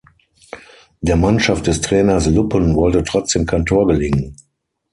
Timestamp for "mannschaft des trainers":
1.15-2.25